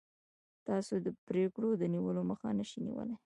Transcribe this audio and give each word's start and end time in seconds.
تاسو 0.67 0.93
د 1.05 1.07
پرېکړو 1.27 1.69
د 1.77 1.83
نیولو 1.93 2.21
مخه 2.29 2.47
نشئ 2.57 2.79
نیولی. 2.87 3.15